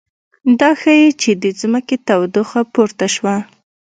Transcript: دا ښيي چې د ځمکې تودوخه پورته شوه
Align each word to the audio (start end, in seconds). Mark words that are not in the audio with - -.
دا 0.59 0.69
ښيي 0.81 1.09
چې 1.21 1.31
د 1.43 1.45
ځمکې 1.59 1.95
تودوخه 2.07 2.61
پورته 2.73 3.07
شوه 3.15 3.35